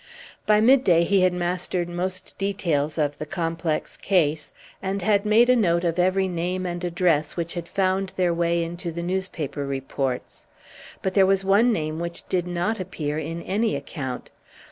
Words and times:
By 0.47 0.61
midday 0.61 1.03
he 1.03 1.21
had 1.21 1.31
mastered 1.31 1.87
most 1.87 2.35
details 2.39 2.97
of 2.97 3.19
the 3.19 3.25
complex 3.27 3.95
case, 3.97 4.51
and 4.81 4.99
made 5.23 5.47
a 5.47 5.55
note 5.55 5.83
of 5.83 5.99
every 5.99 6.27
name 6.27 6.65
and 6.65 6.83
address 6.83 7.37
which 7.37 7.53
had 7.53 7.67
found 7.67 8.11
their 8.17 8.33
way 8.33 8.63
into 8.63 8.91
the 8.91 9.03
newspaper 9.03 9.63
reports. 9.63 10.47
But 11.03 11.13
there 11.13 11.27
was 11.27 11.45
one 11.45 11.71
name 11.71 11.99
which 11.99 12.27
did 12.29 12.47
not 12.47 12.79
appear 12.79 13.19
in 13.19 13.43
any 13.43 13.75
account. 13.75 14.31